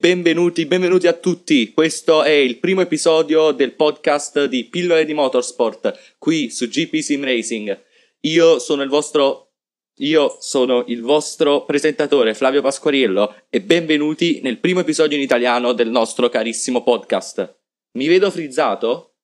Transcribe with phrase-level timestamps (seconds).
[0.00, 1.74] Benvenuti, benvenuti a tutti.
[1.74, 7.22] Questo è il primo episodio del podcast di Pillole di Motorsport qui su GP Sim
[7.22, 7.84] Racing.
[8.20, 9.52] Io sono il vostro
[9.96, 15.90] io sono il vostro presentatore Flavio Pasquariello e benvenuti nel primo episodio in italiano del
[15.90, 17.58] nostro carissimo podcast.
[17.98, 19.16] Mi vedo frizzato?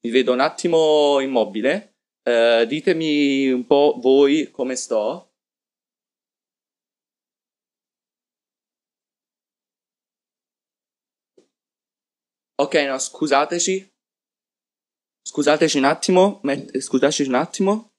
[0.00, 1.98] Mi vedo un attimo immobile.
[2.24, 5.30] Uh, ditemi un po' voi come sto.
[12.58, 13.94] Ok, no, scusateci.
[15.22, 16.40] Scusateci un attimo.
[16.42, 17.95] Met- scusateci un attimo.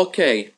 [0.00, 0.54] Ok.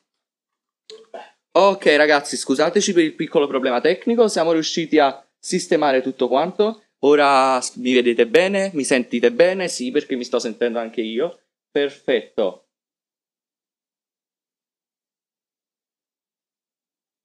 [1.51, 6.83] Ok ragazzi, scusateci per il piccolo problema tecnico, siamo riusciti a sistemare tutto quanto.
[6.99, 8.71] Ora mi vedete bene?
[8.73, 9.67] Mi sentite bene?
[9.67, 11.41] Sì, perché mi sto sentendo anche io.
[11.69, 12.67] Perfetto.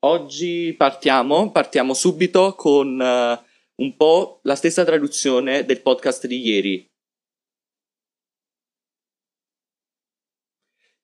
[0.01, 6.91] Oggi partiamo, partiamo subito con uh, un po' la stessa traduzione del podcast di ieri.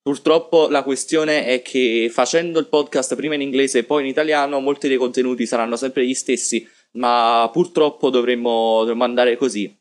[0.04, 4.60] Purtroppo la questione è che facendo il podcast prima in inglese e poi in italiano,
[4.60, 9.74] molti dei contenuti saranno sempre gli stessi, ma purtroppo dovremmo, dovremmo andare così.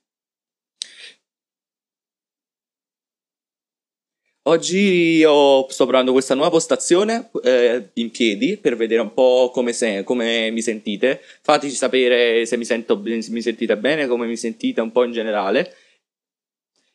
[4.45, 4.77] Oggi
[5.17, 10.03] io sto provando questa nuova postazione eh, in piedi per vedere un po' come, se,
[10.03, 11.19] come, mi sentite.
[11.41, 15.11] Fateci sapere se mi, sento, se mi sentite bene, come mi sentite un po' in
[15.11, 15.75] generale.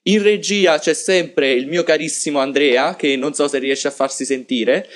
[0.08, 4.24] In regia c'è sempre il mio carissimo Andrea, che non so se riesce a farsi
[4.24, 4.88] sentire.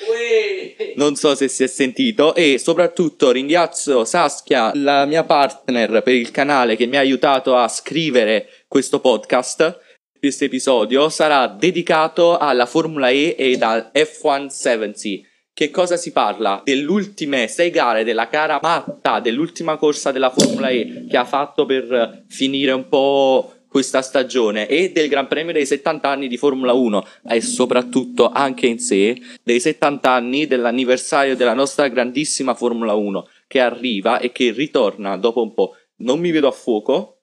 [0.97, 2.35] Non so se si è sentito.
[2.35, 7.69] E soprattutto ringrazio Saskia, la mia partner per il canale, che mi ha aiutato a
[7.69, 9.81] scrivere questo podcast.
[10.19, 15.27] Questo episodio sarà dedicato alla Formula E e al F170.
[15.53, 16.63] Che cosa si parla?
[16.65, 21.67] Delle ultime sei gare della gara matta, dell'ultima corsa della Formula E che ha fatto
[21.67, 26.75] per finire un po' questa stagione e del Gran Premio dei 70 anni di Formula
[26.75, 33.29] 1 e soprattutto anche in sé dei 70 anni dell'anniversario della nostra grandissima Formula 1
[33.47, 35.75] che arriva e che ritorna dopo un po'.
[36.03, 37.23] Non mi vedo a fuoco,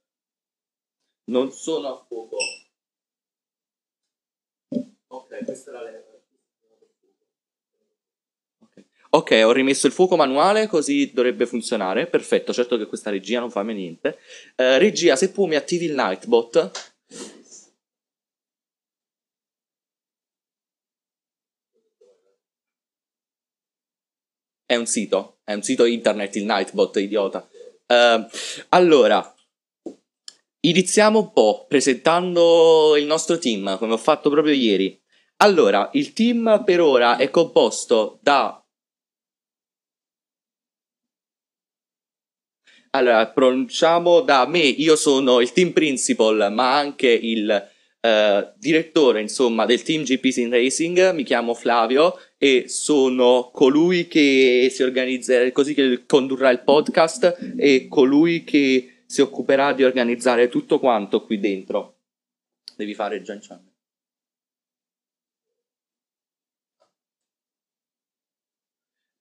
[1.29, 2.37] non sono a fuoco.
[5.11, 6.08] Ok, questa è la leva.
[9.11, 12.05] Ok, ho rimesso il fuoco manuale, così dovrebbe funzionare.
[12.05, 14.19] Perfetto, certo che questa regia non fa me niente.
[14.55, 16.71] Uh, regia, se puoi mi attivi il Nightbot.
[24.65, 27.49] È un sito, è un sito internet il Nightbot, idiota.
[27.87, 28.27] Uh,
[28.69, 29.33] allora,
[30.59, 35.01] iniziamo un po' presentando il nostro team, come ho fatto proprio ieri.
[35.37, 38.63] Allora, il team per ora è composto da
[42.91, 47.69] Allora, pronunciamo da me, io sono il team principal, ma anche il
[48.01, 54.69] uh, direttore, insomma, del team GP Sim Racing, mi chiamo Flavio e sono colui che
[54.71, 60.79] si organizza, così che condurrà il podcast e colui che si occuperà di organizzare tutto
[60.79, 61.97] quanto qui dentro.
[62.75, 63.67] Devi fare Gian Chan.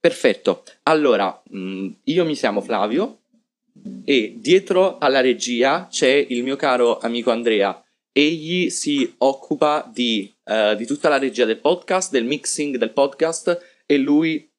[0.00, 3.24] Perfetto, allora mm, io mi chiamo Flavio,
[4.04, 7.82] e dietro alla regia c'è il mio caro amico Andrea.
[8.10, 13.82] Egli si occupa di, uh, di tutta la regia del podcast, del mixing del podcast
[13.84, 14.50] e lui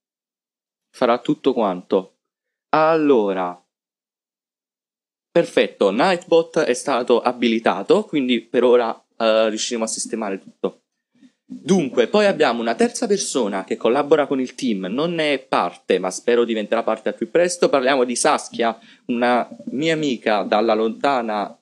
[0.91, 2.19] farà tutto quanto.
[2.69, 3.59] Allora,
[5.31, 10.83] perfetto, Nightbot è stato abilitato, quindi per ora uh, riusciremo a sistemare tutto.
[11.51, 15.97] Dunque, poi abbiamo una terza persona che collabora con il team, non ne è parte,
[15.97, 17.69] ma spero diventerà parte al più presto.
[17.69, 21.57] Parliamo di Saskia, una mia amica dalla lontana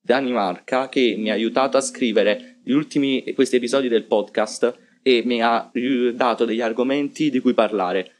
[0.00, 5.42] Danimarca che mi ha aiutato a scrivere gli ultimi questi episodi del podcast e mi
[5.42, 5.68] ha
[6.14, 8.12] dato degli argomenti di cui parlare.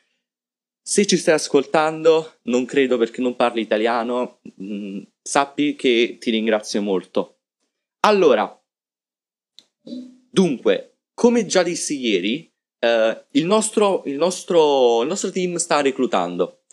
[0.83, 6.33] Se ci stai ascoltando, non credo perché non parli italiano, mh, mm, sappi che ti
[6.33, 7.37] ringrazio molto.
[8.01, 8.61] Allora,
[10.29, 10.92] dunque,
[11.23, 16.65] come già dissi ieri, eh, il, nostro, il, nostro, il nostro team sta reclutando.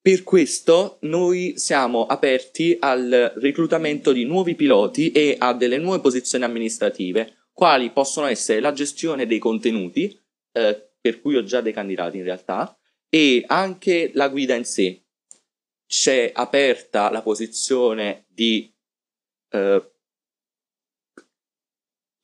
[0.00, 6.44] Per questo noi siamo aperti al reclutamento di nuovi piloti e a delle nuove posizioni
[6.44, 10.16] amministrative, quali possono essere la gestione dei contenuti,
[10.52, 12.78] eh, per cui ho già dei candidati in realtà,
[13.08, 15.04] e anche la guida in sé.
[15.84, 18.72] C'è aperta la posizione di
[19.50, 19.95] eh,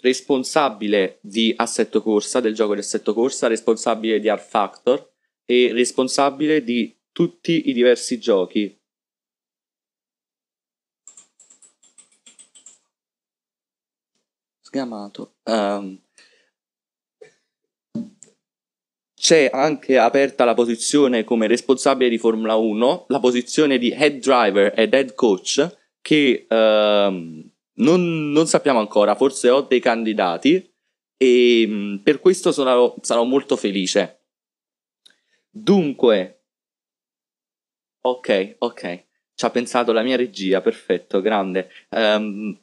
[0.03, 5.11] responsabile di assetto corsa, del gioco di assetto corsa, responsabile di Art Factor
[5.47, 8.79] e responsabile di tutti i diversi giochi.
[14.61, 15.37] Sgamato.
[15.45, 16.01] Um,
[19.15, 24.73] c'è anche aperta la posizione come responsabile di Formula 1, la posizione di head driver
[24.77, 30.71] ed head coach che um, non, non, sappiamo ancora, forse ho dei candidati
[31.17, 34.21] e per questo sono, sarò molto felice.
[35.51, 36.43] Dunque,
[38.05, 39.05] Ok, ok.
[39.35, 41.69] Ci ha pensato la mia regia, perfetto, grande.
[41.91, 42.59] Um,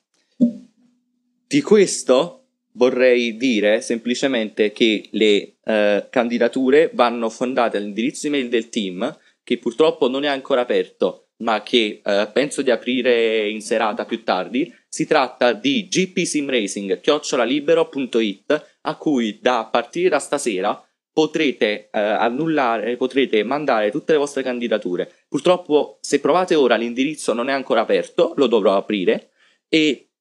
[1.47, 9.17] di questo vorrei dire semplicemente che le uh, candidature vanno fondate all'indirizzo email del team,
[9.43, 14.23] che purtroppo non è ancora aperto, ma che uh, penso di aprire in serata più
[14.23, 14.73] tardi.
[14.87, 23.89] Si tratta di gpsimracing.it a cui da partire da stasera potrete eh, annullare, potrete mandare
[23.91, 25.11] tutte le vostre candidature.
[25.27, 29.31] Purtroppo, se provate ora, l'indirizzo non è ancora aperto, lo dovrò aprire
[29.67, 30.11] e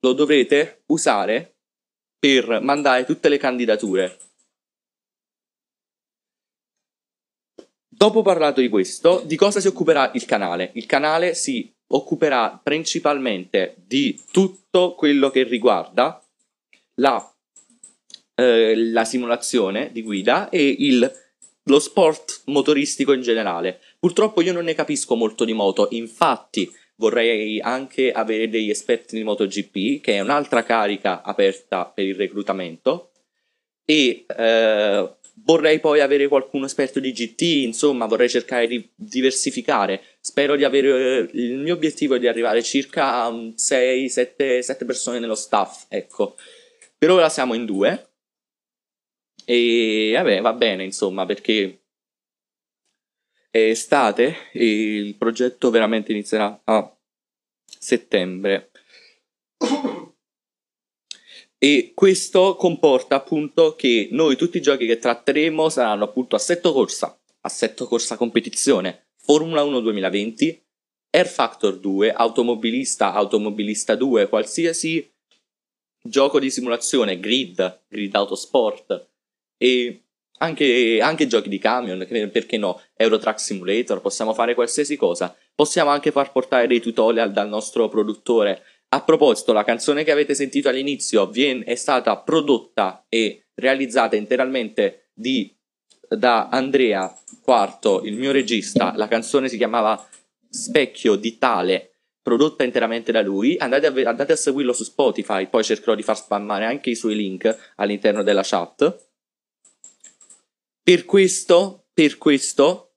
[0.00, 1.56] lo dovrete usare
[2.18, 4.16] per mandare tutte le candidature.
[8.00, 10.70] Dopo parlato di questo, di cosa si occuperà il canale?
[10.72, 16.18] Il canale si occuperà principalmente di tutto quello che riguarda
[16.94, 17.30] la
[18.36, 21.12] eh, la simulazione di guida e il,
[21.64, 23.80] lo sport motoristico in generale.
[23.98, 29.24] Purtroppo io non ne capisco molto di moto, infatti vorrei anche avere degli esperti di
[29.24, 33.10] MotoGP, che è un'altra carica aperta per il reclutamento,
[33.84, 35.14] e eh,
[35.44, 40.02] vorrei poi avere qualcuno esperto di GT, insomma vorrei cercare di diversificare.
[40.20, 45.86] Spero di avere, il mio obiettivo è di arrivare circa a 6-7 persone nello staff,
[45.88, 46.36] ecco.
[46.96, 48.10] Per ora siamo in due,
[49.44, 51.82] e vabbè, va bene, insomma, perché
[53.50, 56.96] è estate e il progetto veramente inizierà a
[57.66, 58.70] settembre.
[61.62, 67.20] E questo comporta appunto che noi tutti i giochi che tratteremo saranno appunto assetto corsa,
[67.42, 70.64] assetto corsa competizione, Formula 1 2020,
[71.10, 75.06] Air Factor 2, automobilista, automobilista 2, qualsiasi
[76.02, 79.08] gioco di simulazione, grid, grid autosport,
[79.58, 80.04] e
[80.38, 82.80] anche, anche, giochi di camion, perché no?
[82.94, 85.36] Eurotrack Simulator, possiamo fare qualsiasi cosa.
[85.54, 88.62] Possiamo anche far portare dei tutorial dal nostro produttore.
[88.92, 95.10] A proposito, la canzone che avete sentito all'inizio viene, è stata prodotta e realizzata interamente
[95.14, 95.56] di,
[96.08, 98.92] da Andrea Quarto, il mio regista.
[98.96, 100.08] La canzone si chiamava
[100.48, 103.56] Specchio di Tale, prodotta interamente da lui.
[103.58, 107.14] Andate a, andate a seguirlo su Spotify, poi cercherò di far spammare anche i suoi
[107.14, 109.08] link all'interno della chat.
[110.82, 112.94] Per questo, per questo,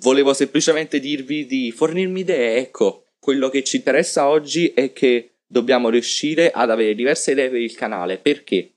[0.00, 2.56] volevo semplicemente dirvi di fornirmi idee.
[2.56, 7.60] Ecco, quello che ci interessa oggi è che dobbiamo riuscire ad avere diverse idee per
[7.60, 8.18] il canale.
[8.18, 8.74] Perché?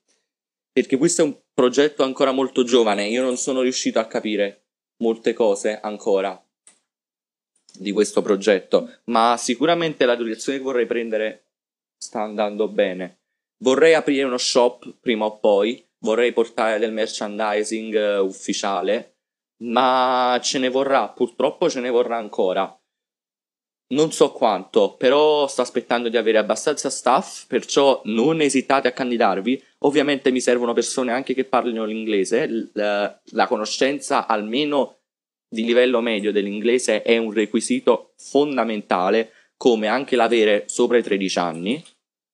[0.71, 3.07] Perché questo è un progetto ancora molto giovane.
[3.09, 4.63] Io non sono riuscito a capire
[5.03, 6.43] molte cose ancora
[7.77, 11.43] di questo progetto, ma sicuramente la direzione che vorrei prendere
[11.95, 13.19] sta andando bene.
[13.57, 19.17] Vorrei aprire uno shop prima o poi vorrei portare del merchandising eh, ufficiale,
[19.57, 22.78] ma ce ne vorrà, purtroppo ce ne vorrà ancora.
[23.91, 29.63] Non so quanto, però sto aspettando di avere abbastanza staff, perciò non esitate a candidarvi.
[29.79, 34.97] Ovviamente mi servono persone anche che parlino l'inglese, la, la conoscenza almeno
[35.49, 41.83] di livello medio dell'inglese è un requisito fondamentale, come anche l'avere sopra i 13 anni,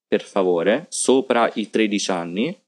[0.05, 2.59] per favore, sopra i 13 anni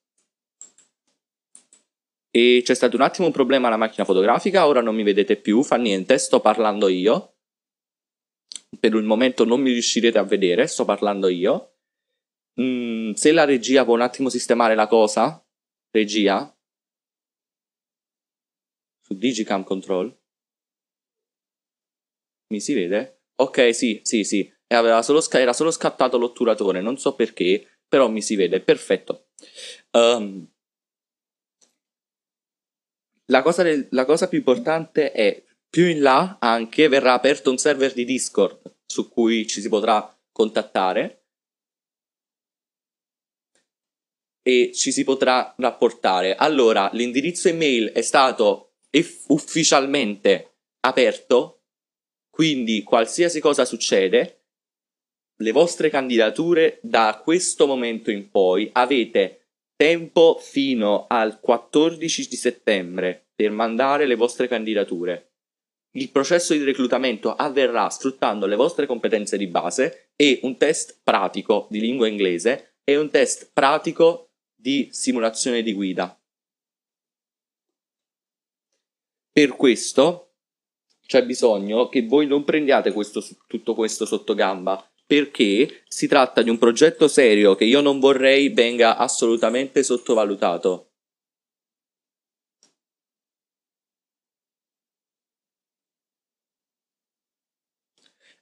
[2.37, 5.63] e c'è stato un attimo un problema alla macchina fotografica, ora non mi vedete più,
[5.63, 7.36] fa niente, sto parlando io.
[8.79, 11.73] Per il momento non mi riuscirete a vedere, sto parlando io.
[12.61, 15.43] Mm, se la regia può un attimo sistemare la cosa,
[15.91, 16.51] regia,
[19.01, 20.13] su Digicam Control.
[22.49, 23.21] Mi si vede?
[23.35, 24.51] Ok, sì, sì, sì.
[25.01, 29.27] Solo sca- era solo scattato l'otturatore, non so perché, però mi si vede, perfetto.
[29.91, 30.45] Um,
[33.25, 35.43] la, cosa del, la cosa più importante è,
[35.77, 40.11] più in là anche verrà aperto un server di Discord su cui ci si potrà
[40.31, 41.25] contattare
[44.41, 46.33] e ci si potrà rapportare.
[46.35, 51.65] Allora, l'indirizzo email è stato eff- ufficialmente aperto,
[52.31, 54.45] quindi qualsiasi cosa succede,
[55.43, 63.27] le vostre candidature da questo momento in poi avete tempo fino al 14 di settembre
[63.35, 65.33] per mandare le vostre candidature.
[65.97, 71.65] Il processo di reclutamento avverrà sfruttando le vostre competenze di base e un test pratico
[71.71, 76.15] di lingua inglese e un test pratico di simulazione di guida.
[79.31, 80.33] Per questo
[81.07, 86.51] c'è bisogno che voi non prendiate questo, tutto questo sotto gamba, perché si tratta di
[86.51, 90.86] un progetto serio che io non vorrei venga assolutamente sottovalutato.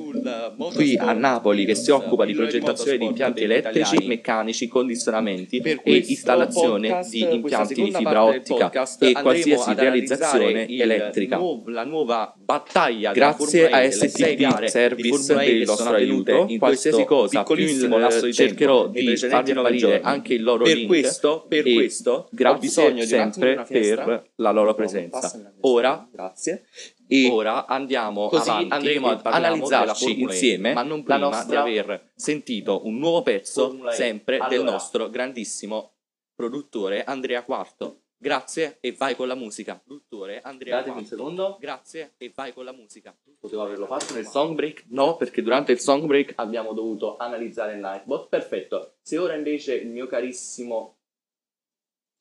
[0.75, 7.01] qui a Napoli che si occupa di progettazione di impianti elettrici, meccanici, condizionamenti e installazione
[7.09, 11.39] di impianti di fibra ottica e qualsiasi realizzazione elettrica.
[11.65, 17.97] La nuova battaglia Grazie a STP Service per il vostro aiuto in qualsiasi cosa, piccolissimo
[17.97, 23.03] lasso di cercherò di farvi apparire anche il loro link questo, per questo ho bisogno
[23.03, 25.53] sempre per la loro presenza.
[25.61, 26.65] Ora, grazie.
[27.07, 31.63] E ora andiamo così avanti andremo ad analizzarci insieme ma non prima nostra...
[31.63, 34.49] di aver sentito un nuovo pezzo sempre allora.
[34.49, 35.91] del nostro grandissimo
[36.33, 38.01] produttore Andrea Quarto.
[38.17, 39.79] Grazie e vai con la musica.
[39.83, 41.57] Produttore Andrea Datemi un secondo.
[41.59, 43.15] Grazie e vai con la musica.
[43.39, 44.85] Potevo averlo fatto nel song break?
[44.87, 48.29] No, perché durante il song break abbiamo dovuto analizzare il Nightbot.
[48.29, 48.95] Perfetto.
[49.01, 50.95] Se ora invece il mio carissimo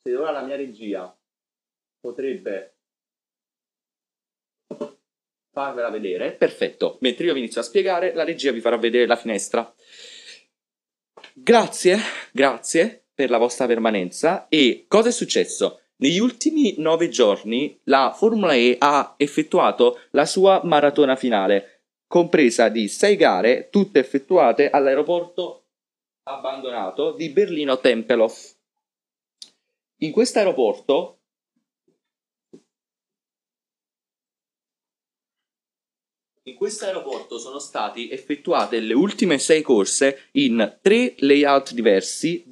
[0.07, 1.17] se ora la mia regia
[1.99, 2.75] potrebbe
[5.51, 6.99] farvela vedere, perfetto.
[7.01, 9.75] Mentre io vi inizio a spiegare, la regia vi farà vedere la finestra.
[11.33, 11.97] Grazie,
[12.33, 14.47] grazie per la vostra permanenza.
[14.49, 15.81] E cosa è successo?
[15.97, 22.89] Negli ultimi nove giorni la Formula E ha effettuato la sua maratona finale, compresa di
[22.89, 25.69] sei gare, tutte effettuate all'aeroporto
[26.25, 28.63] abbandonato di Berlino Tempelhof.
[29.99, 31.21] In questo aeroporto
[36.47, 42.45] In questo aeroporto sono state effettuate le ultime sei corse in tre layout diversi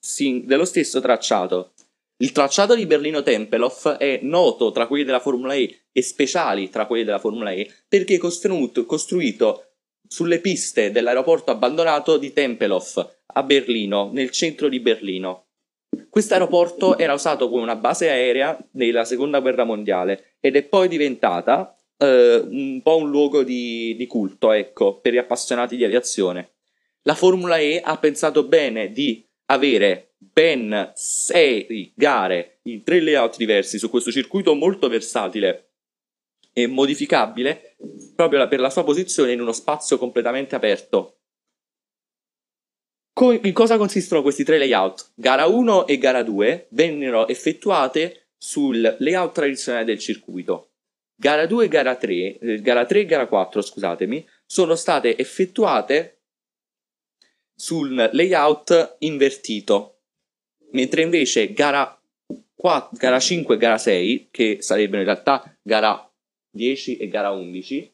[0.00, 1.74] sing- dello stesso tracciato.
[2.16, 7.04] Il tracciato di Berlino-Tempelhof è noto tra quelli della Formula E e speciali tra quelli
[7.04, 9.74] della Formula E perché è costruito, costruito
[10.08, 15.51] sulle piste dell'aeroporto abbandonato di Tempelhof a Berlino, nel centro di Berlino.
[16.08, 20.88] Questo aeroporto era usato come una base aerea nella seconda guerra mondiale ed è poi
[20.88, 26.50] diventata eh, un po' un luogo di, di culto, ecco, per gli appassionati di aviazione.
[27.02, 33.78] La Formula E ha pensato bene di avere ben sei gare in tre layout diversi
[33.78, 35.70] su questo circuito molto versatile
[36.52, 37.76] e modificabile
[38.14, 41.21] proprio per la sua posizione in uno spazio completamente aperto
[43.14, 45.12] Co- in cosa consistono questi tre layout?
[45.14, 50.70] Gara 1 e gara 2 vennero effettuate sul layout tradizionale del circuito.
[51.14, 56.22] Gara 2 e gara 3, eh, gara 3 e gara 4, scusatemi, sono state effettuate
[57.54, 60.00] sul layout invertito,
[60.72, 61.96] mentre invece gara,
[62.54, 66.10] 4, gara 5 e gara 6, che sarebbero in realtà gara
[66.50, 67.91] 10 e gara 11,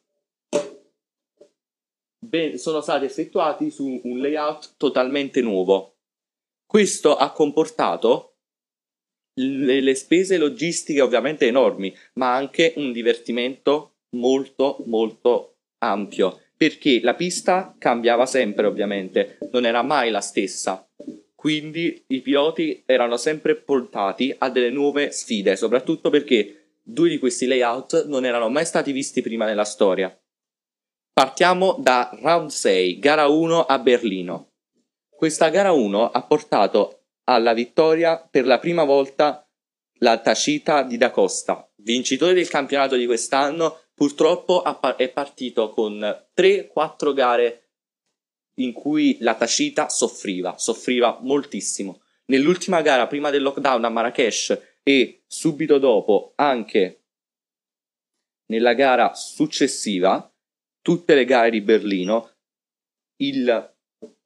[2.56, 5.96] sono stati effettuati su un layout totalmente nuovo.
[6.66, 8.34] Questo ha comportato
[9.40, 17.14] le, le, spese logistiche ovviamente enormi, ma anche un divertimento molto molto ampio, perché la
[17.14, 20.86] pista cambiava sempre ovviamente, non era mai la stessa.
[21.34, 27.46] Quindi i piloti erano sempre portati a delle nuove sfide, soprattutto perché due di questi
[27.46, 30.14] layout non erano mai stati visti prima nella storia.
[31.18, 34.52] Partiamo da round 6, gara 1 a Berlino.
[35.10, 39.44] Questa gara 1 ha portato alla vittoria per la prima volta
[39.94, 44.62] la Tacita di Da Costa, vincitore del campionato di quest'anno, purtroppo
[44.96, 45.98] è partito con
[46.36, 47.70] 3-4 gare
[48.58, 52.00] in cui la Tacita soffriva, soffriva moltissimo.
[52.26, 57.06] Nell'ultima gara prima del lockdown a Marrakesh e subito dopo anche
[58.46, 60.32] nella gara successiva
[60.82, 62.30] tutte le gare di Berlino,
[63.20, 63.74] il,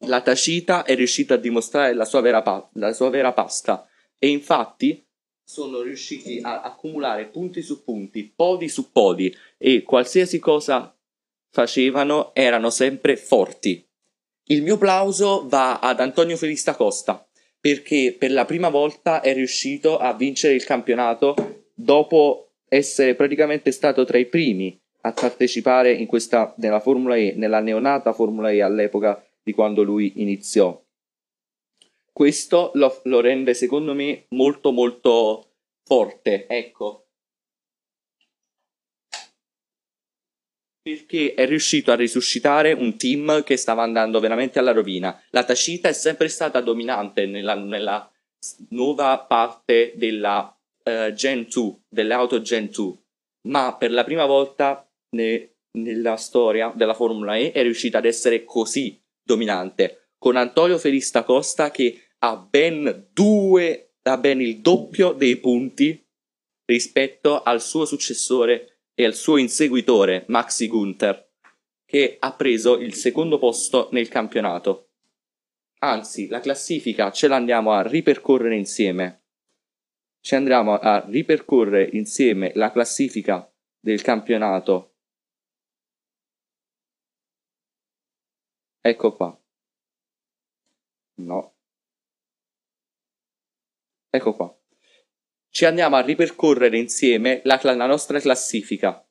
[0.07, 5.05] la Tacita è riuscita a dimostrare la sua, vera, la sua vera pasta e infatti
[5.45, 10.97] sono riusciti a accumulare punti su punti, podi su podi e qualsiasi cosa
[11.51, 13.87] facevano erano sempre forti.
[14.47, 17.27] Il mio plauso va ad Antonio Felista Costa
[17.61, 21.35] perché per la prima volta è riuscito a vincere il campionato
[21.75, 27.61] dopo essere praticamente stato tra i primi a partecipare in questa, nella Formula E, nella
[27.61, 30.81] neonata Formula E all'epoca di quando lui iniziò.
[32.13, 35.53] Questo lo, lo rende secondo me molto molto
[35.85, 37.07] forte, ecco.
[40.83, 45.21] Perché è riuscito a risuscitare un team che stava andando veramente alla rovina.
[45.31, 48.11] La Tacita è sempre stata dominante nella, nella
[48.71, 50.55] nuova parte della
[50.85, 52.97] uh, Gen 2, delle auto Gen 2,
[53.49, 58.45] ma per la prima volta ne, nella storia della Formula E è riuscita ad essere
[58.45, 65.37] così dominante, con Antonio Felista Costa che ha ben due, ha ben il doppio dei
[65.37, 66.05] punti
[66.65, 71.31] rispetto al suo successore e al suo inseguitore Maxi Gunther,
[71.85, 74.91] che ha preso il secondo posto nel campionato.
[75.81, 79.25] Anzi, la classifica ce l'andiamo a ripercorrere insieme.
[80.21, 84.92] Ci andremo a ripercorrere insieme la classifica del campionato
[88.85, 89.41] Ecco qua.
[91.15, 91.55] No.
[94.11, 94.53] Ecco qua.
[95.49, 99.07] Ci andiamo a ripercorrere insieme la, la nostra classifica.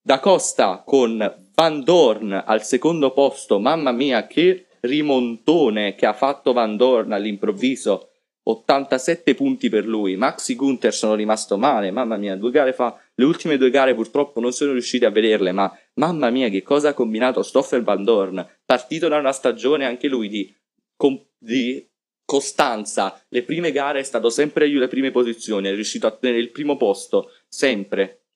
[0.00, 6.54] Da Costa con Van Dorn al secondo posto, mamma mia che rimontone che ha fatto
[6.54, 8.13] Van Dorn all'improvviso
[8.46, 10.16] 87 punti per lui.
[10.16, 12.98] Maxi Gunther sono rimasto male, mamma mia, due gare fa.
[13.14, 16.90] Le ultime due gare purtroppo non sono riusciti a vederle, ma mamma mia, che cosa
[16.90, 18.46] ha combinato Stoffel Van Dorn.
[18.64, 20.54] Partito da una stagione anche lui di,
[20.96, 21.86] com- di
[22.24, 23.18] costanza.
[23.28, 26.76] Le prime gare è stato sempre alle prime posizioni, è riuscito a tenere il primo
[26.76, 28.26] posto, sempre.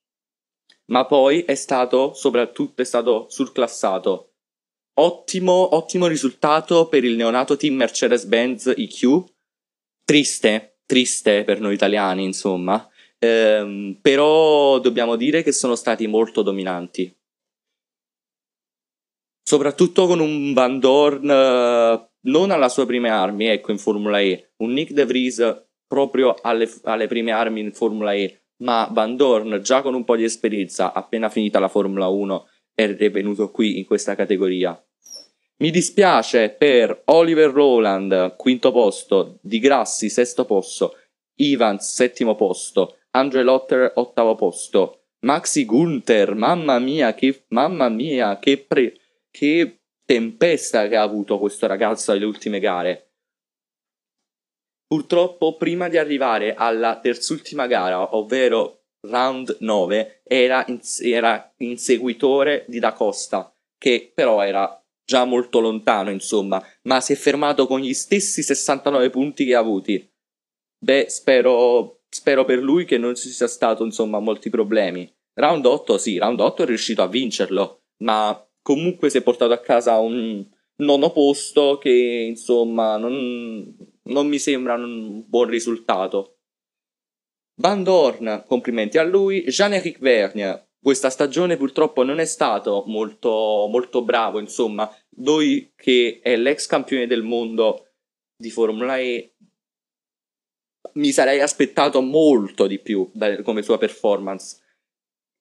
[0.87, 4.33] Ma poi è stato, soprattutto, è stato surclassato.
[5.01, 9.37] Ottimo, ottimo risultato per il neonato team Mercedes-Benz EQ
[10.09, 12.89] triste, triste per noi italiani, insomma.
[13.19, 17.15] Ehm, però dobbiamo dire che sono stati molto dominanti.
[19.43, 24.53] Soprattutto con un Van Dorn eh, non alla sua prime armi, ecco, in Formula E,
[24.63, 29.61] un Nick De Vries proprio alle, alle prime armi in Formula E, ma Van Dorn
[29.63, 33.85] già con un po' di esperienza, appena finita la Formula 1, è venuto qui in
[33.85, 34.83] questa categoria.
[35.61, 40.97] Mi dispiace per Oliver Rowland, quinto posto, Di Grassi, sesto posto,
[41.35, 48.59] Evans, settimo posto, Andre Lotter, ottavo posto, Maxi Gunther, mamma mia, che, mamma mia, che,
[48.59, 49.01] pre,
[49.33, 53.15] che tempesta che ha avuto questo ragazzo alle ultime gare.
[54.87, 60.65] Purtroppo, prima di arrivare alla terzultima gara, ovvero round 9, era,
[61.03, 67.17] era inseguitore di Da Costa, che però era già molto lontano, insomma, ma si è
[67.17, 70.07] fermato con gli stessi 69 punti che ha avuti.
[70.79, 75.11] Beh, spero, spero per lui che non ci sia stato, insomma, molti problemi.
[75.33, 79.61] Round 8, sì, round 8 è riuscito a vincerlo, ma comunque si è portato a
[79.61, 86.41] casa un nono posto che, insomma, non, non mi sembra un buon risultato.
[87.63, 89.43] Van Dorn, complimenti a lui.
[89.45, 96.35] Jean-Éric Vergne, questa stagione purtroppo non è stato molto, molto bravo, insomma, lui che è
[96.35, 97.89] l'ex campione del mondo
[98.35, 99.35] di Formula E
[100.95, 104.63] mi sarei aspettato molto di più da, come sua performance.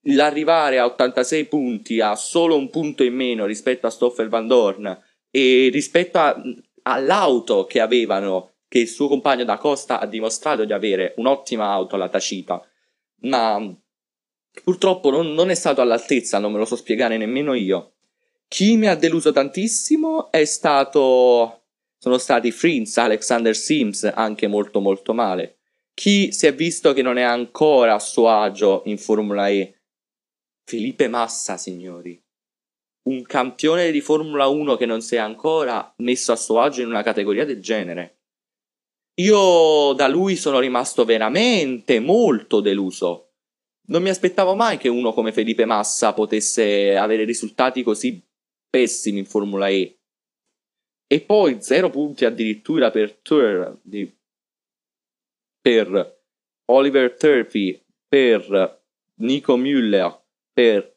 [0.08, 5.02] L'arrivare a 86 punti, a solo un punto in meno rispetto a Stoffel Van Dorn
[5.32, 6.36] e rispetto a,
[6.82, 11.96] all'auto che avevano, che il suo compagno da Costa ha dimostrato di avere un'ottima auto,
[11.96, 12.62] la Tacita,
[13.22, 13.74] ma
[14.64, 17.94] purtroppo non, non è stato all'altezza, non me lo so spiegare nemmeno io.
[18.48, 21.64] Chi mi ha deluso tantissimo è stato
[22.00, 25.58] sono stati Frins, Alexander Sims anche molto molto male.
[25.94, 29.82] Chi si è visto che non è ancora a suo agio in Formula E?
[30.64, 32.22] Felipe Massa, signori.
[33.10, 36.88] Un campione di Formula 1 che non si è ancora messo a suo agio in
[36.88, 38.20] una categoria del genere.
[39.16, 43.27] Io da lui sono rimasto veramente molto deluso.
[43.90, 48.22] Non mi aspettavo mai che uno come Felipe Massa potesse avere risultati così
[48.70, 50.00] pessimi in Formula E.
[51.08, 53.80] E poi 0 punti addirittura per Tur
[55.68, 56.22] per
[56.70, 58.82] Oliver Turpy, per
[59.16, 60.18] Nico Müller,
[60.54, 60.96] per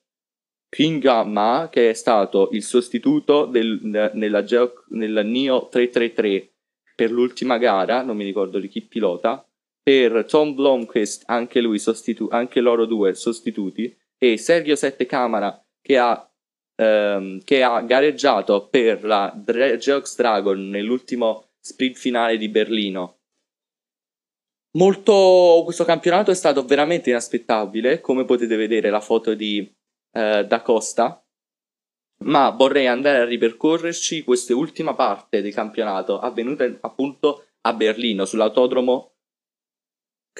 [0.68, 4.44] Pinga Ma, che è stato il sostituto del, nella,
[4.90, 6.53] nella NIO 333
[6.94, 9.44] per l'ultima gara, non mi ricordo di chi pilota,
[9.90, 15.98] per Tom Blomqvist, anche lui sostitu- anche loro due sostituti, e Sergio Sette Camara che
[15.98, 16.31] ha
[16.76, 23.18] ehm, che ha gareggiato per la Geox Dragon nell'ultimo sprint finale di Berlino.
[24.79, 29.59] Molto, questo campionato è stato veramente inaspettabile, come potete vedere la foto di
[30.12, 31.20] eh, Da Costa,
[32.26, 39.10] ma vorrei andare a ripercorrerci questa ultima parte del campionato avvenuta appunto a Berlino, sull'autodromo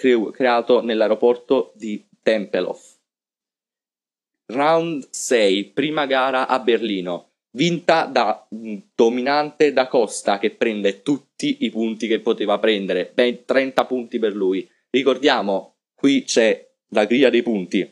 [0.01, 2.97] cre- creato nell'aeroporto di Tempelhof.
[4.47, 8.49] Round 6, prima gara a Berlino, vinta da
[8.95, 14.35] dominante da Costa che prende tutti i punti che poteva prendere, ben 30 punti per
[14.35, 14.69] lui.
[14.89, 17.89] Ricordiamo, qui c'è la griglia dei punti.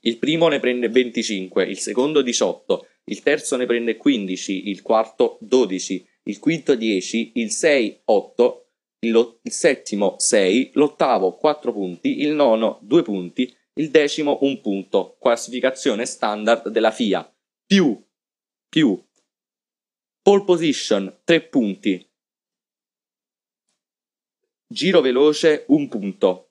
[0.00, 5.38] Il primo ne prende 25, il secondo 18, il terzo ne prende 15, il quarto
[5.40, 8.63] 12, il quinto 10, il 6 8,
[9.04, 15.16] il, il settimo 6, l'ottavo 4 punti, il nono 2 punti, il decimo un punto,
[15.20, 17.30] classificazione standard della FIA,
[17.66, 18.02] più,
[18.68, 19.02] più,
[20.22, 22.10] pole position 3 punti,
[24.66, 26.50] giro veloce un punto.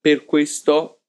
[0.00, 1.02] Per questo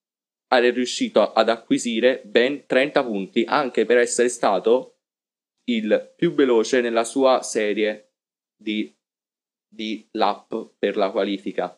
[0.48, 4.98] è riuscito ad acquisire ben 30 punti anche per essere stato
[5.66, 8.14] il più veloce nella sua serie
[8.56, 8.96] di,
[9.74, 11.78] di lap per la qualifica.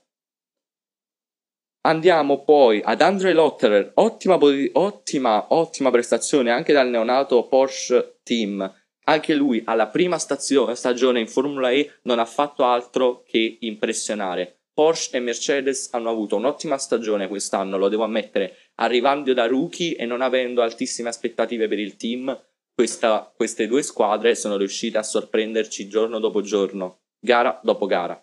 [1.86, 4.40] Andiamo poi ad Andre Lotterer, ottima,
[4.74, 8.74] ottima, ottima prestazione anche dal neonato Porsche Team.
[9.08, 14.62] Anche lui alla prima stazio- stagione in Formula E non ha fatto altro che impressionare.
[14.74, 20.06] Porsche e Mercedes hanno avuto un'ottima stagione quest'anno, lo devo ammettere, arrivando da rookie e
[20.06, 22.36] non avendo altissime aspettative per il team.
[22.74, 28.18] Questa, queste due squadre sono riuscite a sorprenderci giorno dopo giorno, gara dopo gara.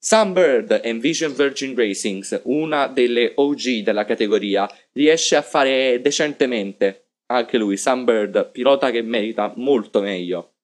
[0.00, 7.10] Sunbird Envision Virgin Racings, una delle OG della categoria, riesce a fare decentemente.
[7.26, 10.56] Anche lui, Sunbird, pilota che merita molto meglio.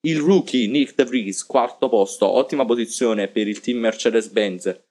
[0.00, 4.82] Il rookie Nick De Vries, quarto posto, ottima posizione per il team Mercedes-Benz.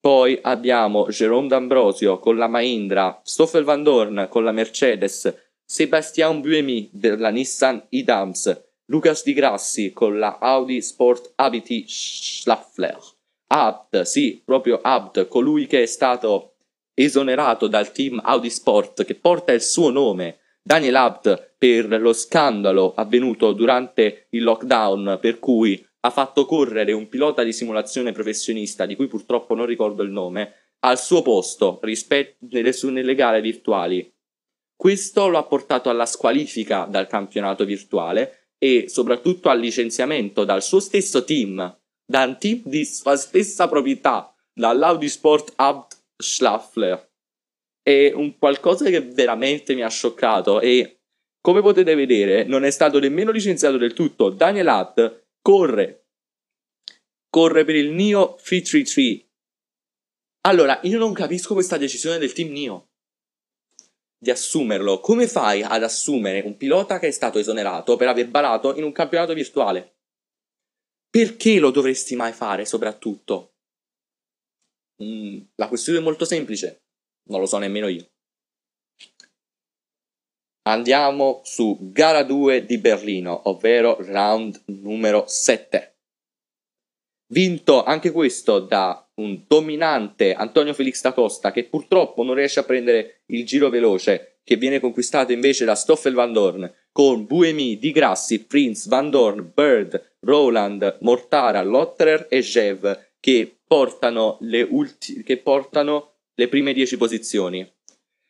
[0.00, 6.88] Poi abbiamo Jerome D'Ambrosio con la Mahindra, Stoffel Van Dorn con la Mercedes, Sebastian Buemi
[6.90, 12.98] della Nissan Idams, Lucas Di Grassi con la Audi Sport Abiti Schlaffler.
[13.46, 16.54] Abt, sì, proprio Abt, colui che è stato
[16.92, 22.92] esonerato dal team Audi Sport che porta il suo nome, Daniel Abt, per lo scandalo
[22.94, 28.96] avvenuto durante il lockdown per cui ha fatto correre un pilota di simulazione professionista di
[28.96, 34.12] cui purtroppo non ricordo il nome, al suo posto rispetto nelle, nelle gare virtuali.
[34.74, 40.80] Questo lo ha portato alla squalifica dal campionato virtuale e soprattutto al licenziamento dal suo
[40.80, 41.56] stesso team,
[42.04, 47.08] da un team di sua stessa proprietà, dall'Audi Sport Abt Schlaffler.
[47.82, 51.00] È un qualcosa che veramente mi ha scioccato e
[51.40, 54.28] come potete vedere non è stato nemmeno licenziato del tutto.
[54.28, 56.08] Daniel Abt corre,
[57.30, 59.26] corre per il NIO 333.
[60.42, 62.89] Allora, io non capisco questa decisione del team NIO
[64.20, 65.00] di assumerlo.
[65.00, 68.92] Come fai ad assumere un pilota che è stato esonerato per aver barato in un
[68.92, 69.96] campionato virtuale?
[71.08, 73.54] Perché lo dovresti mai fare, soprattutto?
[75.02, 76.82] Mm, la questione è molto semplice,
[77.30, 78.06] non lo so nemmeno io.
[80.68, 85.96] Andiamo su gara 2 di Berlino, ovvero round numero 7.
[87.32, 92.64] Vinto anche questo da un dominante Antonio Felix da Costa che purtroppo non riesce a
[92.64, 97.92] prendere il giro veloce che viene conquistato invece da Stoffel Van Dorn con Buemi, Di
[97.92, 105.36] Grassi, Prince, Van Dorn, Bird, Roland, Mortara, Lotterer e Jev che portano le, ulti- che
[105.36, 107.70] portano le prime 10 posizioni.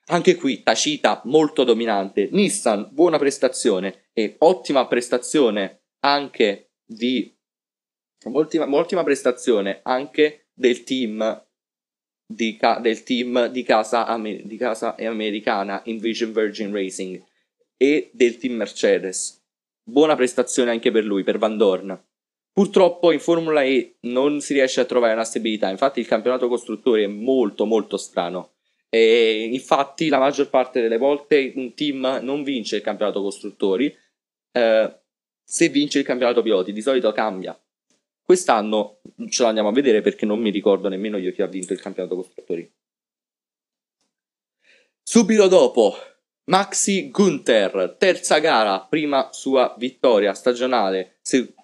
[0.07, 7.33] Anche qui Tacita molto dominante, Nissan buona prestazione e ottima prestazione anche di
[8.24, 11.42] ottima, ottima prestazione anche del team
[12.27, 17.25] di, ca- del team di casa, amer- di casa americana Invision Virgin Racing
[17.79, 19.42] e del team Mercedes.
[19.83, 21.99] Buona prestazione anche per lui, per Van Dorn.
[22.53, 27.05] Purtroppo in Formula E non si riesce a trovare una stabilità, infatti il campionato costruttori
[27.05, 28.57] è molto molto strano.
[28.90, 33.96] E infatti la maggior parte delle volte un team non vince il campionato costruttori
[34.53, 34.94] eh,
[35.42, 37.59] se vince il campionato piloti, di solito cambia.
[38.31, 41.81] Quest'anno ce l'andiamo a vedere perché non mi ricordo nemmeno io chi ha vinto il
[41.81, 42.73] campionato costruttori.
[45.03, 45.97] Subito dopo,
[46.45, 51.55] Maxi Gunther, terza gara, prima sua vittoria stagionale, se-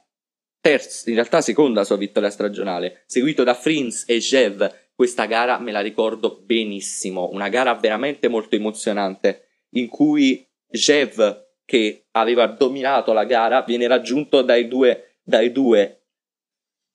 [0.61, 5.71] terza, in realtà seconda sua vittoria stagionale, seguito da Frins e Jev questa gara me
[5.71, 13.25] la ricordo benissimo, una gara veramente molto emozionante in cui Jev che aveva dominato la
[13.25, 16.01] gara viene raggiunto dai due, dai due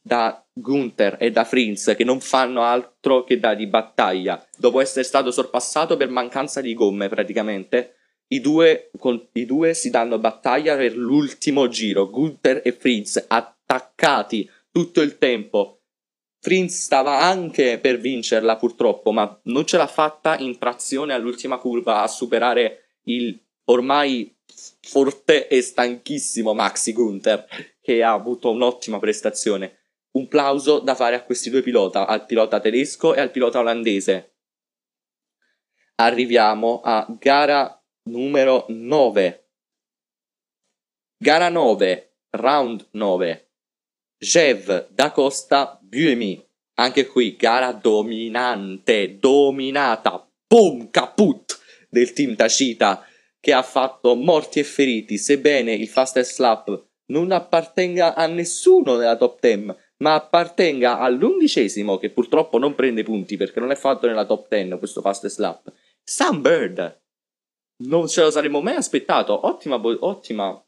[0.01, 4.43] da Gunther e da Frins che non fanno altro che da battaglia.
[4.57, 7.95] Dopo essere stato sorpassato per mancanza di gomme praticamente
[8.31, 12.09] i due, con, i due si danno battaglia per l'ultimo giro.
[12.09, 15.81] Gunther e Frins attaccati tutto il tempo.
[16.39, 22.01] Prince stava anche per vincerla purtroppo, ma non ce l'ha fatta in trazione all'ultima curva
[22.01, 24.33] a superare il ormai
[24.81, 27.45] forte e stanchissimo Maxi Gunther,
[27.81, 29.80] che ha avuto un'ottima prestazione.
[30.11, 34.35] Un plauso da fare a questi due pilota, al pilota tedesco e al pilota olandese.
[35.95, 39.49] Arriviamo a gara numero 9.
[41.17, 43.49] Gara 9, round 9.
[44.17, 46.43] Jev da Costa Buemi.
[46.75, 53.05] Anche qui gara dominante, dominata, boom, caput del team Tacita
[53.39, 59.17] che ha fatto morti e feriti, sebbene il fastest lap non appartenga a nessuno nella
[59.17, 64.25] top 10, ma appartenga all'undicesimo che purtroppo non prende punti perché non è fatto nella
[64.25, 65.71] top 10 questo fastest lap.
[66.03, 66.99] Sam Bird.
[67.83, 69.47] Non ce lo saremmo mai aspettato.
[69.47, 70.63] Ottima, ottima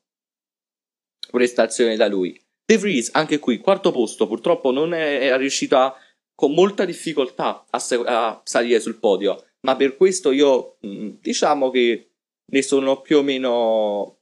[1.29, 2.39] prestazione da lui.
[2.65, 5.95] De Vries, anche qui, quarto posto, purtroppo non è, riuscito a,
[6.33, 12.11] con molta difficoltà a, a, salire sul podio, ma per questo io mm, diciamo che
[12.45, 14.19] ne sono più o meno,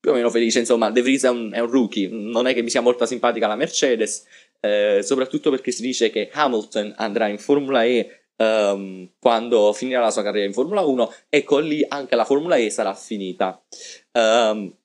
[0.00, 0.58] più o meno felice.
[0.58, 3.46] Insomma, De Vries è un, è un rookie, non è che mi sia molto simpatica
[3.46, 4.26] la Mercedes,
[4.60, 10.10] eh, soprattutto perché si dice che Hamilton andrà in Formula E Um, quando finirà la
[10.10, 13.64] sua carriera in Formula 1 e con lì anche la Formula E sarà finita.
[14.12, 14.76] Um,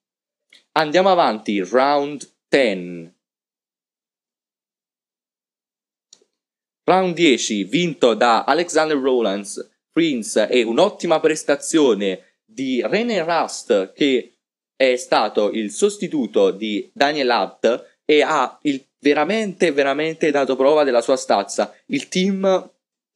[0.71, 3.13] andiamo avanti, round 10.
[6.85, 14.37] Round 10 vinto da Alexander Rowlands, Prince e un'ottima prestazione di René Rust che
[14.75, 20.99] è stato il sostituto di Daniel Abt e ha il, veramente veramente dato prova della
[20.99, 21.73] sua stazza.
[21.85, 22.69] Il team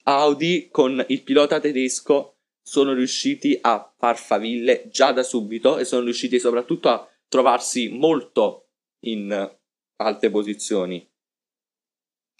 [0.03, 6.05] Audi con il pilota tedesco sono riusciti a far faville già da subito e sono
[6.05, 8.69] riusciti soprattutto a trovarsi molto
[9.01, 9.57] in
[9.97, 11.05] alte posizioni.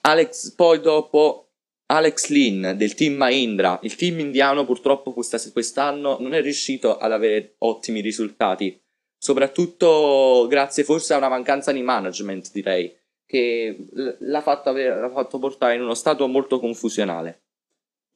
[0.04, 1.50] Alex, poi dopo
[1.88, 7.56] Alex Lynn del team Mahindra, il team indiano purtroppo quest'anno non è riuscito ad avere
[7.60, 8.82] ottimi risultati,
[9.26, 13.88] soprattutto grazie forse a una mancanza di management direi, che
[14.20, 17.46] l'ha fatto, avere, l'ha fatto portare in uno stato molto confusionale.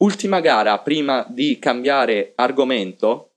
[0.02, 3.32] Ultima gara prima di cambiare argomento.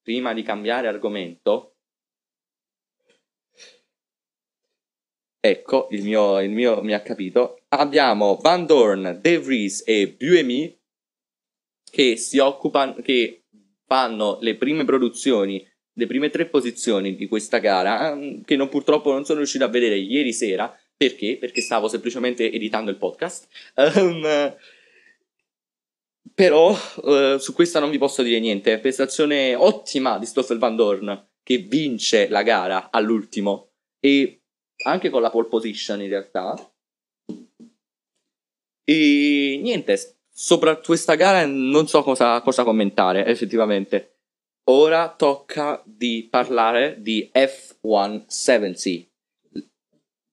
[0.00, 1.70] Prima di cambiare argomento,
[5.38, 7.64] Ecco, il mio, il mio mi ha capito.
[7.68, 10.74] Abbiamo Van Dorn, De Vries e Buemi
[11.90, 13.43] che si occupano, che
[13.94, 19.12] fanno le prime produzioni, le prime tre posizioni di questa gara, ehm, che non, purtroppo
[19.12, 20.76] non sono riuscito a vedere ieri sera.
[20.96, 21.36] Perché?
[21.38, 23.46] Perché stavo semplicemente editando il podcast.
[23.76, 24.56] Um,
[26.34, 28.80] però uh, su questa non vi posso dire niente.
[28.80, 34.42] Prestazione ottima di Stoffel Van Dorn che vince la gara all'ultimo e
[34.84, 36.56] anche con la pole position in realtà.
[38.84, 44.16] E niente, sopra questa gara non so cosa, cosa commentare effettivamente.
[44.70, 49.06] Ora tocca di parlare di F170,
[49.52, 49.68] il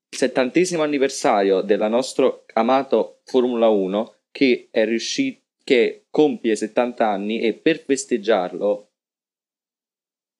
[0.09, 7.53] settantesimo anniversario del nostro amato Formula 1 che è riuscito che compie 70 anni e
[7.53, 8.89] per festeggiarlo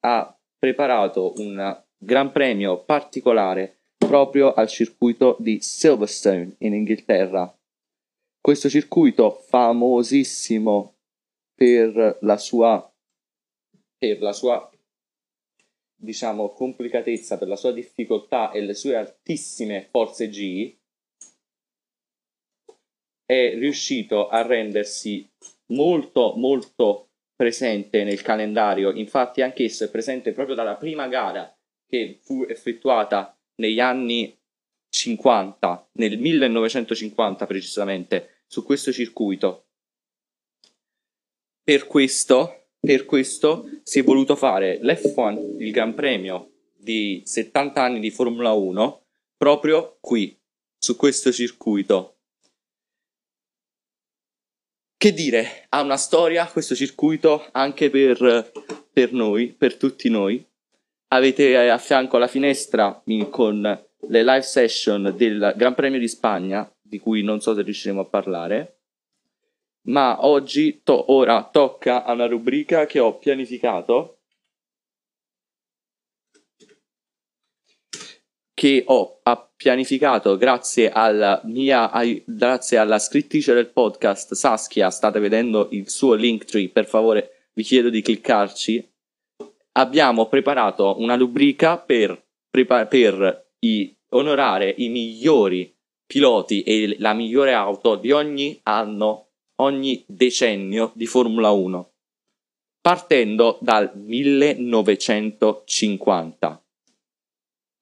[0.04, 7.54] ha preparato un gran premio particolare proprio al circuito di Silverstone in Inghilterra.
[8.42, 10.96] Questo circuito famosissimo
[11.54, 12.92] per la sua
[14.00, 14.68] per la sua
[15.96, 20.76] diciamo complicatezza, per la sua difficoltà e le sue altissime forze G
[23.24, 25.30] è riuscito a rendersi
[25.68, 32.44] molto molto presente nel calendario, infatti anch'esso è presente proprio dalla prima gara che fu
[32.50, 34.36] effettuata negli anni
[34.92, 39.68] 50, nel 1950 precisamente, su questo circuito.
[41.64, 48.00] Per questo, per questo si è voluto fare l'F1, il Gran Premio di 70 anni
[48.00, 49.06] di Formula 1,
[49.38, 50.38] proprio qui,
[50.78, 52.18] su questo circuito.
[54.98, 58.52] Che dire, ha una storia questo circuito anche per,
[58.92, 60.46] per noi, per tutti noi.
[61.14, 67.00] Avete a fianco la finestra con le live session del Gran Premio di Spagna, di
[67.00, 68.78] cui non so se riusciremo a parlare.
[69.88, 74.18] Ma oggi, to- ora tocca a una rubrica che ho pianificato
[78.62, 79.22] che ho
[79.56, 81.90] pianificato grazie alla mia
[82.24, 87.64] grazie alla scrittrice del podcast Saskia state vedendo il suo link tree per favore vi
[87.64, 88.88] chiedo di cliccarci
[89.72, 95.74] abbiamo preparato una rubrica per, per i, onorare i migliori
[96.06, 99.30] piloti e la migliore auto di ogni anno
[99.62, 101.94] ogni decennio di Formula 1
[102.82, 106.62] partendo dal 1950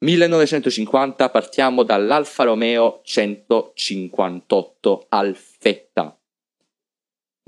[0.02, 6.18] 1950 partiamo dall'Alfa Romeo 158 Alfetta,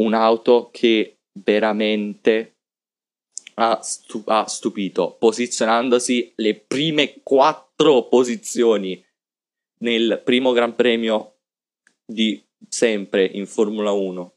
[0.02, 2.58] un'auto che veramente
[3.54, 7.71] ha, stu- ha stupito, posizionandosi le prime quattro
[8.08, 9.04] posizioni
[9.80, 11.40] nel primo Gran Premio
[12.06, 14.36] di sempre in Formula 1.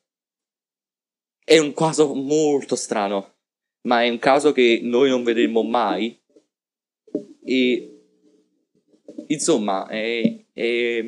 [1.44, 3.34] È un caso molto strano,
[3.82, 6.18] ma è un caso che noi non vedremo mai
[7.44, 7.94] e
[9.28, 11.04] Insomma, è, è,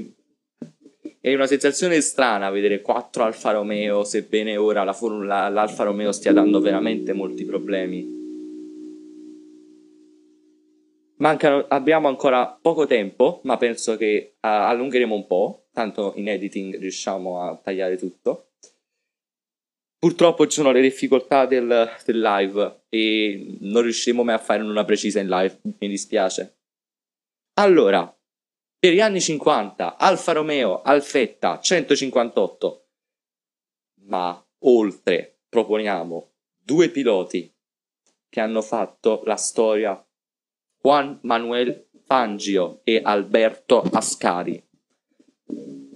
[1.21, 6.33] è, una sensazione strana vedere quattro Alfa Romeo, sebbene ora la formula, l'Alfa Romeo stia
[6.33, 8.16] dando veramente molti problemi.
[11.19, 16.79] Mancano, abbiamo ancora poco tempo, ma penso che uh, allungheremo un po', tanto in editing
[16.79, 18.51] riusciamo a tagliare tutto.
[19.99, 24.85] Purtroppo ci sono le difficoltà del, del live e non riusciremo mai a fare una
[24.85, 26.59] precisa in live, mi dispiace.
[27.55, 28.15] Allora,
[28.79, 32.89] per gli anni 50, Alfa Romeo, Alfetta, 158.
[34.03, 37.53] Ma oltre, proponiamo due piloti
[38.29, 40.06] che hanno fatto la storia
[40.87, 44.65] Juan Manuel Fangio e Alberto Ascari.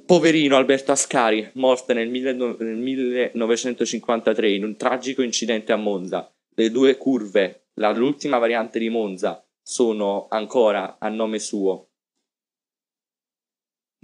[0.04, 6.28] Poverino Alberto Ascari, morto nel, nel 1953 in un tragico incidente a Monza.
[6.56, 11.90] Le due curve, l'ultima variante di Monza, sono ancora a nome suo.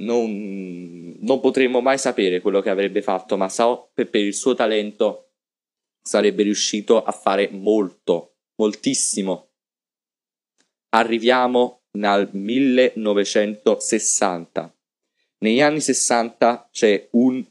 [0.03, 4.55] Non, non potremo mai sapere quello che avrebbe fatto, ma so che per il suo
[4.55, 5.33] talento
[6.01, 9.46] sarebbe riuscito a fare molto, moltissimo.
[10.91, 14.75] Arriviamo nel 1960.
[15.39, 17.45] Negli anni 60 c'è, un,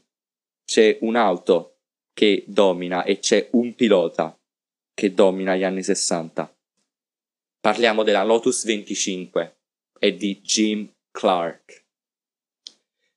[0.64, 1.78] c'è un'auto
[2.12, 4.38] che domina e c'è un pilota
[4.94, 6.54] che domina gli anni 60.
[7.60, 9.56] Parliamo della Lotus 25
[9.98, 11.84] e di Jim Clark.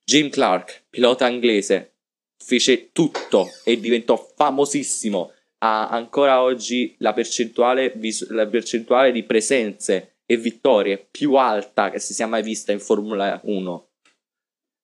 [0.04, 1.94] Jim Clark, pilota inglese,
[2.36, 5.32] fece tutto e diventò famosissimo.
[5.62, 7.94] Ha ancora oggi la percentuale,
[8.28, 13.40] la percentuale di presenze e vittorie più alta che si sia mai vista in Formula
[13.42, 13.88] 1.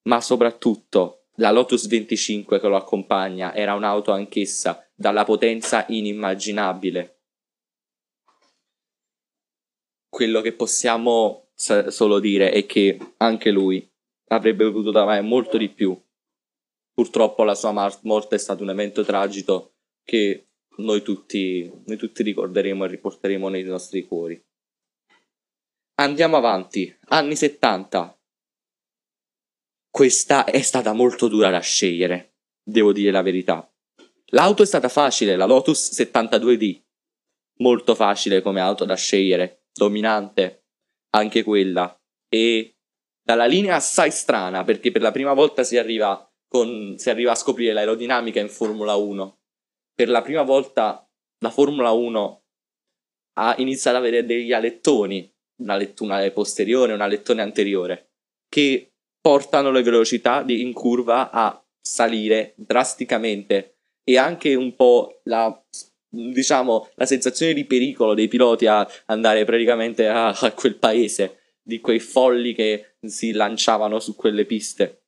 [0.09, 7.17] Ma soprattutto la Lotus 25 che lo accompagna era un'auto anch'essa dalla potenza inimmaginabile
[10.17, 13.87] quello che possiamo solo dire è che anche lui
[14.29, 15.95] avrebbe potuto dare molto di più.
[16.95, 20.46] Purtroppo la sua morte è stato un evento tragico che
[20.79, 24.43] noi tutti, noi tutti ricorderemo e riporteremo nei nostri cuori.
[25.99, 28.19] Andiamo avanti, anni 70.
[29.91, 32.35] Questa è stata molto dura da scegliere.
[32.63, 33.73] devo dire la verità.
[34.31, 36.83] L'auto è stata facile, la Lotus 72D,
[37.59, 40.65] molto facile come auto da scegliere, dominante
[41.11, 41.97] anche quella
[42.29, 42.77] e
[43.23, 47.37] dalla linea assai strana perché per la prima volta si arriva, con, si arriva a
[47.37, 49.39] scoprire l'aerodinamica in Formula 1.
[49.97, 52.43] Per la prima volta la Formula 1
[53.39, 58.11] ha iniziato ad avere degli alettoni, una lettone posteriore e una lettone anteriore,
[58.47, 65.65] che portano le velocità di, in curva a salire drasticamente e anche un po' la
[66.09, 71.81] diciamo la sensazione di pericolo dei piloti a andare praticamente a, a quel paese di
[71.81, 75.06] quei folli che si lanciavano su quelle piste.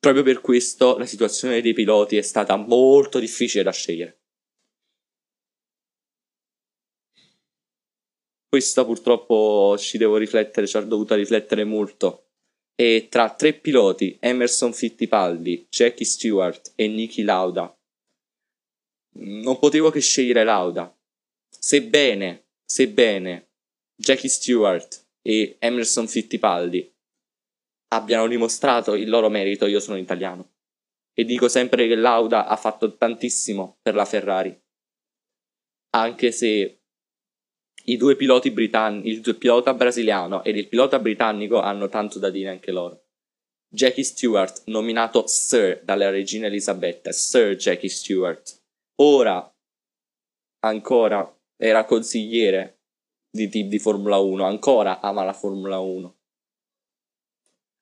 [0.00, 4.18] Proprio per questo la situazione dei piloti è stata molto difficile da scegliere.
[8.48, 12.30] Questo purtroppo ci devo riflettere, ci ho dovuto riflettere molto.
[12.74, 17.72] E tra tre piloti, Emerson Fittipaldi, Jackie Stewart e Niki Lauda,
[19.18, 20.96] non potevo che scegliere Lauda.
[21.46, 23.50] Sebbene, sebbene
[23.94, 26.90] Jackie Stewart e Emerson Fittipaldi
[27.92, 30.52] abbiano dimostrato il loro merito, io sono italiano.
[31.12, 34.58] E dico sempre che Lauda ha fatto tantissimo per la Ferrari.
[35.90, 36.82] Anche se
[37.84, 42.50] i due piloti britannici, il pilota brasiliano ed il pilota britannico hanno tanto da dire
[42.50, 43.06] anche loro.
[43.72, 48.62] Jackie Stewart, nominato Sir dalla regina Elisabetta, Sir Jackie Stewart,
[49.00, 49.52] ora
[50.64, 52.80] ancora era consigliere
[53.30, 56.19] di team di Formula 1, ancora ama la Formula 1.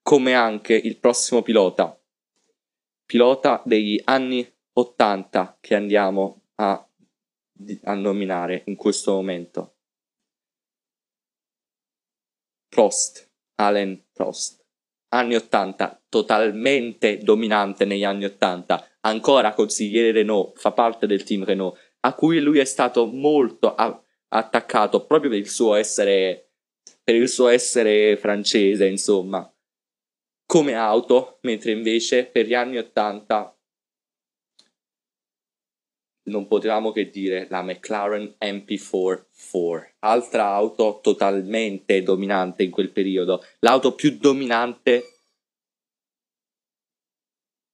[0.09, 1.95] Come anche il prossimo pilota,
[3.05, 6.89] pilota degli anni 80 che andiamo a,
[7.83, 9.75] a nominare in questo momento.
[12.71, 14.65] Prost, Allen Prost.
[15.09, 21.79] Anni 80, totalmente dominante negli anni 80, ancora consigliere Renault, fa parte del team Renault,
[22.01, 26.53] a cui lui è stato molto a- attaccato proprio per il suo essere
[27.05, 29.51] per il suo essere francese, insomma,
[30.49, 33.55] come auto, mentre invece per gli anni 80
[36.31, 43.45] non potevamo che dire la McLaren MP4 4, altra auto totalmente dominante in quel periodo,
[43.61, 45.19] l'auto più dominante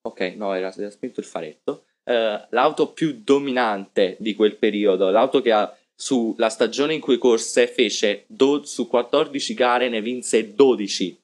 [0.07, 1.87] Ok, no, era, era spento il faretto.
[2.05, 7.67] Uh, l'auto più dominante di quel periodo, l'auto che ha sulla stagione in cui corse
[7.67, 11.24] fece do- su 14 gare ne vinse 12.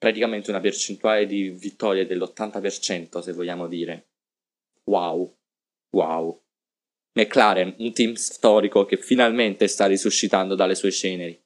[0.00, 4.08] Praticamente una percentuale di vittorie dell'80% se vogliamo dire.
[4.84, 5.36] Wow,
[5.90, 6.42] wow.
[7.12, 11.38] McLaren, un team storico che finalmente sta risuscitando dalle sue ceneri.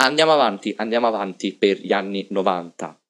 [0.00, 3.00] Andiamo avanti, andiamo avanti per gli anni 90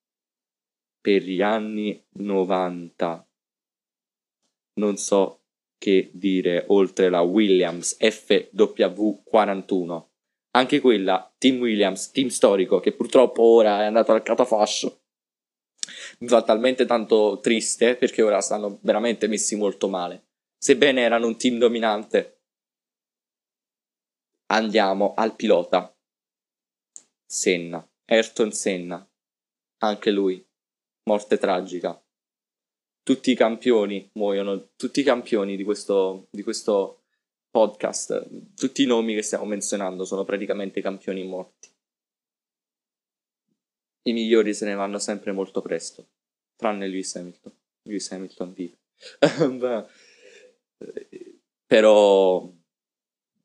[1.08, 3.26] per gli anni 90.
[4.74, 5.40] Non so
[5.78, 10.04] che dire oltre la Williams FW41.
[10.52, 15.00] Anche quella, Team Williams, team storico, che purtroppo ora è andato al catafascio.
[16.20, 20.26] Mi fa talmente tanto triste perché ora stanno veramente messi molto male.
[20.58, 22.40] Sebbene erano un team dominante.
[24.46, 25.94] Andiamo al pilota.
[27.24, 29.06] Senna, Ayrton Senna.
[29.80, 30.44] Anche lui
[31.04, 32.00] morte tragica.
[33.02, 36.97] Tutti i campioni muoiono, tutti i campioni di questo, di questo
[37.58, 41.68] podcast, tutti i nomi che stiamo menzionando sono praticamente campioni morti.
[44.02, 46.06] I migliori se ne vanno sempre molto presto,
[46.54, 47.52] tranne Lewis Hamilton.
[47.82, 48.76] Lewis Hamilton vive.
[51.66, 52.48] Però,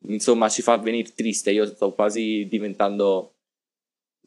[0.09, 1.49] insomma, ci fa venire triste.
[1.49, 3.31] Io sto quasi diventando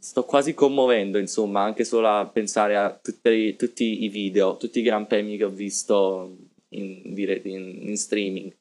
[0.01, 4.83] sto quasi commuovendo, insomma, anche solo a pensare a tutti, tutti i video, tutti i
[4.83, 6.37] gran premi che ho visto
[6.71, 8.53] in, in, in streaming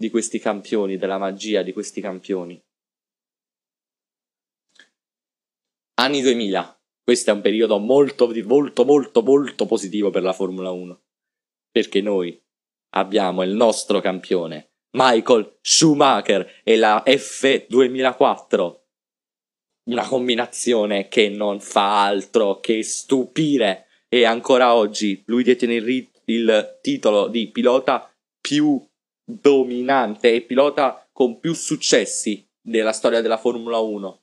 [0.00, 2.58] di questi campioni, della magia di questi campioni.
[6.00, 6.80] Anni 2000.
[7.04, 11.02] Questo è un periodo molto, molto, molto, molto positivo per la Formula 1.
[11.70, 12.42] Perché noi
[12.94, 18.78] abbiamo il nostro campione, Michael Schumacher, e la F2004
[19.90, 26.78] una combinazione che non fa altro che stupire e ancora oggi lui detiene il, il
[26.80, 28.82] titolo di pilota più
[29.38, 34.22] dominante e pilota con più successi della storia della Formula 1.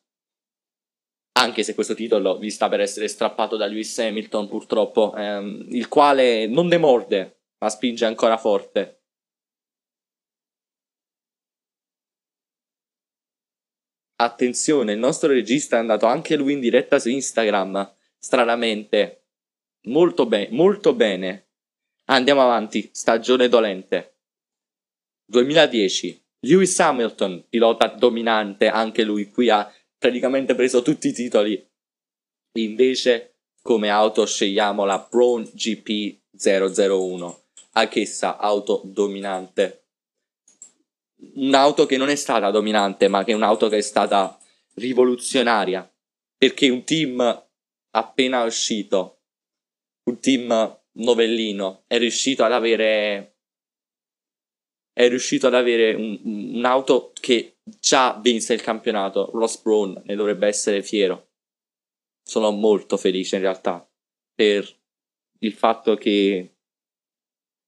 [1.39, 5.87] Anche se questo titolo vi sta per essere strappato da Lewis Hamilton, purtroppo, ehm, il
[5.87, 9.01] quale non demorde, ma spinge ancora forte.
[14.19, 19.21] Attenzione, il nostro regista è andato anche lui in diretta su Instagram, stranamente.
[19.87, 21.47] molto, be- molto bene.
[22.05, 24.16] Andiamo avanti, stagione dolente.
[25.29, 31.65] 2010, Lewis Hamilton, pilota dominante, anche lui qui ha praticamente preso tutti i titoli.
[32.53, 39.83] Invece, come auto scegliamo la Brown GP 001, anch'essa auto dominante.
[41.35, 44.39] Un'auto che non è stata dominante, ma che è un'auto che è stata
[44.75, 45.91] rivoluzionaria,
[46.37, 47.45] perché un team
[47.91, 49.19] appena uscito,
[50.03, 53.36] un team novellino, è riuscito ad avere
[54.97, 56.19] è riuscito ad avere un,
[56.55, 59.29] un'auto che già vinse il campionato.
[59.31, 61.33] Ross Brown ne dovrebbe essere fiero.
[62.23, 63.87] Sono molto felice in realtà
[64.33, 64.67] per
[65.41, 66.55] il fatto che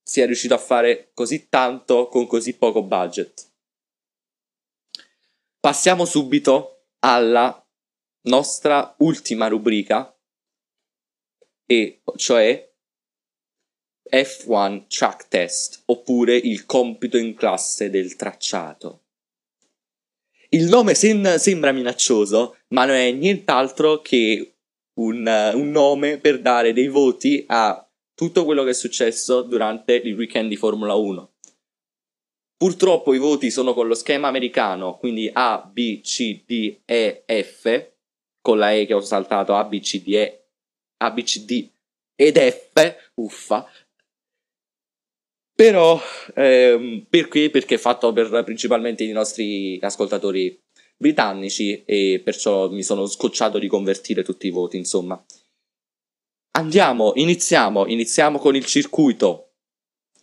[0.02, 3.52] sia riuscito a fare così tanto con così poco budget.
[5.60, 7.64] Passiamo subito alla
[8.22, 10.20] nostra ultima rubrica,
[11.68, 12.69] e cioè
[14.12, 19.02] F1 Track Test, oppure il compito in classe del tracciato.
[20.50, 24.56] Il nome sem- sembra minaccioso, ma non è nient'altro che
[25.00, 30.16] un, un nome per dare dei voti a tutto quello che è successo durante il
[30.16, 31.32] weekend di Formula 1.
[32.58, 37.92] Purtroppo i voti sono con lo schema americano, quindi A, B, C, D, E, F,
[38.42, 40.44] con la E che ho saltato, A, B, C, D, E,
[40.98, 41.72] A, B, C, D
[42.20, 43.66] ed F, uffa,
[45.60, 46.00] però,
[46.36, 47.50] ehm, perché?
[47.50, 50.58] Perché è fatto per principalmente i nostri ascoltatori
[50.96, 55.22] britannici e perciò mi sono scocciato di convertire tutti i voti, insomma.
[56.52, 59.56] Andiamo, iniziamo, iniziamo con il circuito.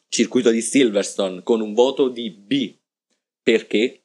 [0.08, 2.74] Circuito di Silverstone con un voto di B.
[3.42, 4.04] Perché?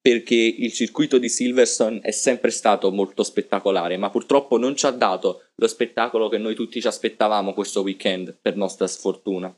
[0.00, 4.92] Perché il circuito di Silverstone è sempre stato molto spettacolare, ma purtroppo non ci ha
[4.92, 9.54] dato lo spettacolo che noi tutti ci aspettavamo questo weekend, per nostra sfortuna.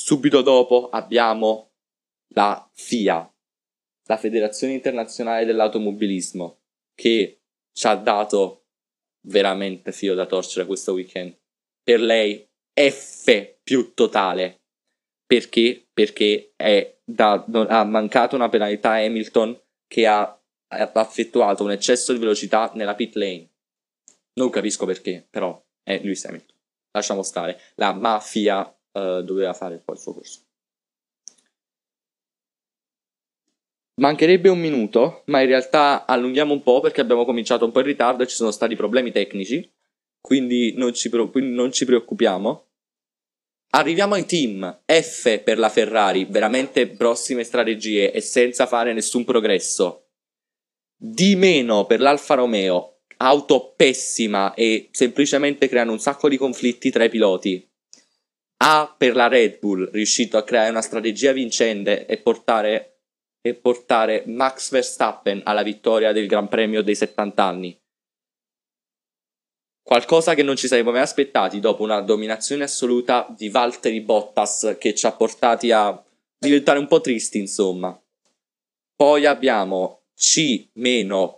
[0.00, 1.72] Subito dopo abbiamo
[2.28, 3.34] la FIA,
[4.04, 6.60] la Federazione Internazionale dell'Automobilismo,
[6.94, 7.40] che
[7.72, 8.66] ci ha dato
[9.26, 11.36] veramente filo da torcere questo weekend.
[11.82, 14.60] Per lei F più totale.
[15.26, 15.88] Perché?
[15.92, 16.54] Perché
[17.04, 22.70] da, ha mancato una penalità a Hamilton che ha, ha effettuato un eccesso di velocità
[22.76, 23.50] nella pit lane.
[24.34, 26.56] Non capisco perché, però è Lewis Hamilton.
[26.92, 27.60] Lasciamo stare.
[27.74, 30.40] La mafia uh, doveva fare poi il suo corso.
[33.98, 37.86] Mancherebbe un minuto, ma in realtà allunghiamo un po' perché abbiamo cominciato un po' in
[37.86, 39.68] ritardo e ci sono stati problemi tecnici,
[40.20, 42.66] quindi non ci, non ci preoccupiamo.
[43.70, 50.10] Arriviamo ai team F per la Ferrari, veramente prossime strategie e senza fare nessun progresso.
[50.96, 57.08] D per l'Alfa Romeo, auto pessima e semplicemente creano un sacco di conflitti tra i
[57.08, 57.67] piloti.
[58.60, 63.02] A per la Red Bull, riuscito a creare una strategia vincente e portare,
[63.40, 67.80] e portare Max Verstappen alla vittoria del Gran Premio dei 70 anni.
[69.80, 74.94] Qualcosa che non ci saremmo mai aspettati dopo una dominazione assoluta di Valtteri Bottas che
[74.94, 76.04] ci ha portati a
[76.36, 77.98] diventare un po' tristi, insomma.
[78.94, 80.68] Poi abbiamo C-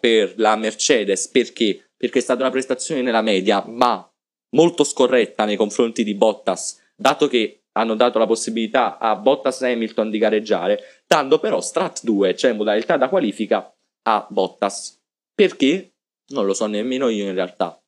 [0.00, 1.90] per la Mercedes perché?
[1.96, 4.10] Perché è stata una prestazione nella media, ma
[4.56, 9.72] molto scorretta nei confronti di Bottas dato che hanno dato la possibilità a Bottas e
[9.72, 15.00] Hamilton di gareggiare, dando però Strat 2, cioè modalità da qualifica, a Bottas.
[15.34, 15.94] Perché?
[16.28, 17.80] Non lo so nemmeno io in realtà.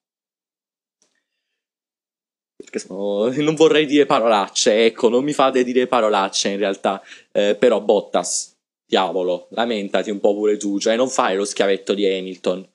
[2.56, 3.28] Perché sono...
[3.42, 7.02] non vorrei dire parolacce, ecco, non mi fate dire parolacce in realtà.
[7.30, 8.56] Eh, però Bottas,
[8.86, 12.66] diavolo, lamentati un po' pure tu, cioè non fai lo schiavetto di Hamilton.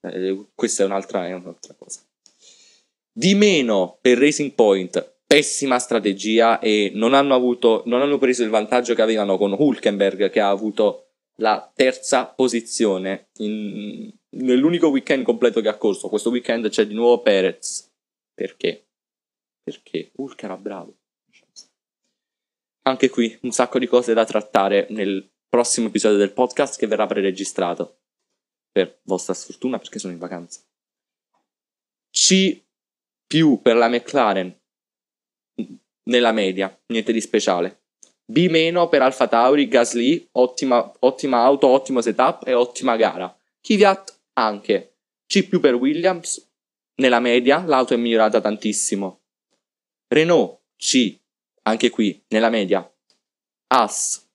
[0.00, 2.00] Eh, questa è un'altra, è un'altra cosa.
[3.12, 8.50] Di meno per Racing Point pessima strategia e non hanno, avuto, non hanno preso il
[8.50, 11.04] vantaggio che avevano con Hulkenberg che ha avuto
[11.36, 16.08] la terza posizione in, nell'unico weekend completo che ha corso.
[16.08, 17.90] Questo weekend c'è di nuovo Perez.
[18.32, 18.86] Perché?
[19.62, 20.96] Perché Hulk era bravo.
[22.82, 27.06] Anche qui un sacco di cose da trattare nel prossimo episodio del podcast che verrà
[27.06, 28.00] preregistrato.
[28.70, 30.60] Per vostra sfortuna perché sono in vacanza.
[32.10, 32.62] C
[33.26, 34.54] più per la McLaren
[36.04, 37.82] nella media, niente di speciale.
[38.24, 43.34] B- per Alfa Tauri, Gasly, ottima, ottima auto, ottimo setup e ottima gara.
[43.60, 44.96] Kvyat anche.
[45.26, 46.50] C per Williams,
[46.96, 49.22] nella media l'auto è migliorata tantissimo.
[50.08, 51.18] Renault C,
[51.62, 52.88] anche qui nella media.
[53.68, 54.26] As,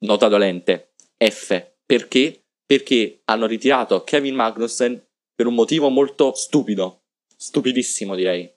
[0.00, 0.92] nota dolente.
[1.16, 2.44] F, perché?
[2.64, 5.02] Perché hanno ritirato Kevin Magnussen
[5.34, 7.04] per un motivo molto stupido
[7.36, 8.50] Stupidissimo, direi.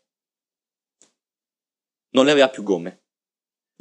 [2.18, 3.04] Non ne aveva più gomme.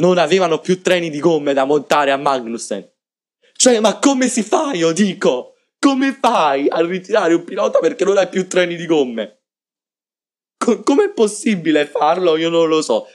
[0.03, 2.87] Non avevano più treni di gomme da montare a Magnussen.
[3.55, 5.55] Cioè, ma come si fa, io dico?
[5.78, 9.41] Come fai a ritirare un pilota perché non hai più treni di gomme?
[10.59, 12.37] Co- com'è possibile farlo?
[12.37, 13.07] Io non lo so.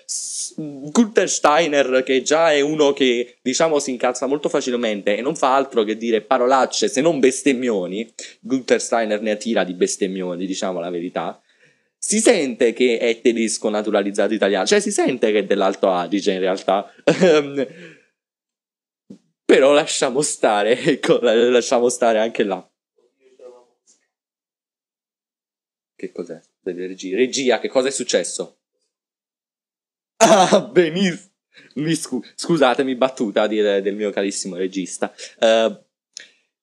[0.55, 5.53] Gunther Steiner, che già è uno che diciamo si incazza molto facilmente e non fa
[5.55, 10.89] altro che dire parolacce se non bestemmioni, Gunther Steiner ne attira di bestemmioni, diciamo la
[10.89, 11.39] verità.
[12.03, 16.39] Si sente che è tedesco naturalizzato italiano, cioè si sente che è dell'Alto Adige in
[16.39, 16.91] realtà.
[19.45, 22.67] Però lasciamo stare, ecco, lasciamo stare anche là.
[25.95, 26.41] Che cos'è?
[26.63, 27.15] Regia.
[27.15, 28.61] Regia, che cosa è successo?
[30.17, 31.29] Ah, benissimo.
[31.93, 35.13] Scu- scusatemi, battuta dire del mio carissimo regista.
[35.39, 35.77] Uh,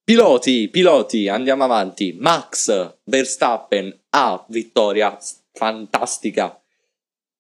[0.09, 2.17] piloti, piloti, andiamo avanti.
[2.19, 5.19] Max Verstappen ha vittoria
[5.53, 6.59] fantastica.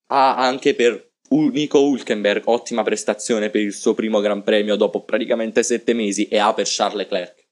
[0.08, 5.62] Ha anche per Nico Hulkenberg, ottima prestazione per il suo primo Gran Premio dopo praticamente
[5.62, 6.28] sette mesi.
[6.28, 7.46] E ha per Charles Leclerc,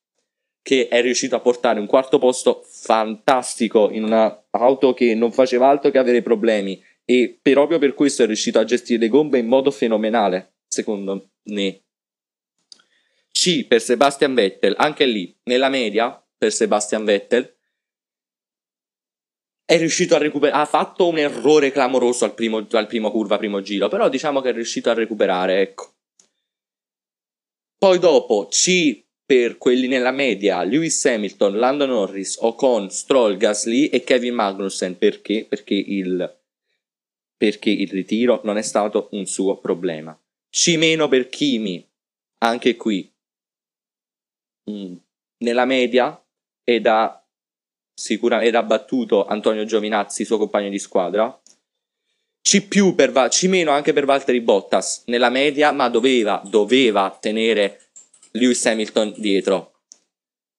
[0.61, 5.91] che è riuscito a portare un quarto posto fantastico in un'auto che non faceva altro
[5.91, 9.71] che avere problemi e proprio per questo è riuscito a gestire le gombe in modo
[9.71, 11.86] fenomenale, secondo me.
[13.47, 17.55] C per Sebastian Vettel, anche lì, nella media, per Sebastian Vettel,
[19.65, 23.61] è riuscito a recuperare, ha fatto un errore clamoroso al primo, al primo curva, primo
[23.63, 25.95] giro, però diciamo che è riuscito a recuperare, ecco.
[27.79, 34.03] Poi dopo C per quelli nella media, Lewis Hamilton, Lando Norris, Ocon, Stroll, Gasly e
[34.03, 35.47] Kevin Magnussen, perché?
[35.49, 36.35] Perché il
[37.37, 40.19] perché il ritiro non è stato un suo problema.
[40.51, 41.87] C- per Kimi,
[42.39, 43.13] anche qui,
[44.71, 44.95] mm,
[45.39, 46.21] nella media
[46.65, 47.23] ed ha,
[47.95, 51.41] sicura, ed ha battuto Antonio Giovinazzi, suo compagno di squadra.
[52.43, 57.89] C per C anche per Valtteri Bottas nella media, ma doveva, doveva tenere
[58.33, 59.81] Lewis Hamilton dietro.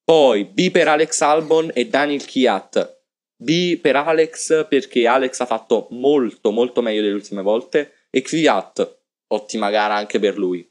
[0.03, 2.97] Poi B per Alex Albon e Daniel Kiat
[3.39, 8.99] B per Alex perché Alex ha fatto molto molto meglio delle ultime volte e Kvyat,
[9.27, 10.67] ottima gara anche per lui.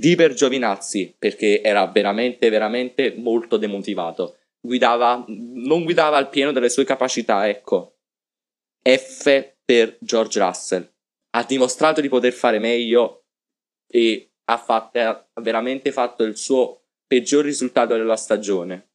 [0.00, 4.36] D per Giovinazzi perché era veramente veramente molto demotivato.
[4.60, 7.96] Guidava, non guidava al pieno delle sue capacità, ecco.
[8.80, 10.88] F per George Russell.
[11.30, 13.24] Ha dimostrato di poter fare meglio
[13.88, 18.90] e ha, fatto, ha veramente fatto il suo peggior risultato della stagione.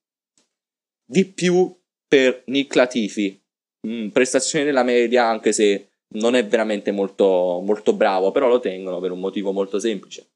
[1.03, 1.77] Di più
[2.07, 3.43] per Nick Latifi,
[3.85, 9.01] mm, prestazione della media anche se non è veramente molto, molto bravo, però lo tengono
[9.01, 10.32] per un motivo molto semplice.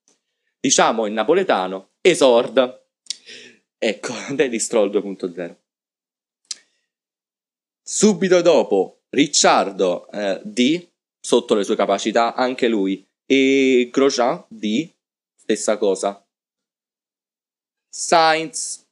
[0.59, 2.85] Diciamo in napoletano, esord.
[3.77, 5.55] Ecco, Daddy Stroll 2.0.
[7.81, 10.87] Subito dopo, Ricciardo eh, D,
[11.19, 14.91] sotto le sue capacità, anche lui, e Grosjean D,
[15.35, 16.25] stessa cosa.
[17.89, 18.85] Sainz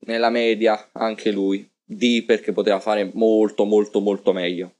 [0.00, 1.68] nella media, anche lui.
[1.86, 4.74] D perché poteva fare molto molto molto meglio.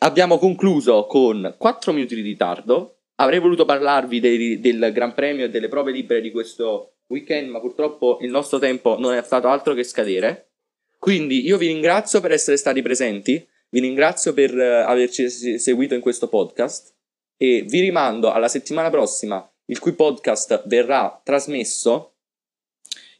[0.00, 2.99] Abbiamo concluso con 4 minuti di ritardo.
[3.20, 7.60] Avrei voluto parlarvi dei, del Gran Premio e delle prove libere di questo weekend, ma
[7.60, 10.52] purtroppo il nostro tempo non è stato altro che scadere.
[10.98, 16.00] Quindi io vi ringrazio per essere stati presenti, vi ringrazio per uh, averci seguito in
[16.00, 16.94] questo podcast
[17.36, 22.14] e vi rimando alla settimana prossima, il cui podcast verrà trasmesso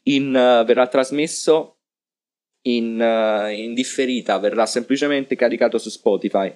[0.05, 1.77] in, uh, verrà trasmesso
[2.63, 6.55] in, uh, in differita, verrà semplicemente caricato su Spotify.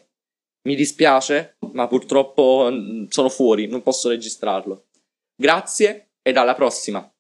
[0.66, 4.86] Mi dispiace, ma purtroppo mm, sono fuori, non posso registrarlo.
[5.36, 7.13] Grazie ed alla prossima.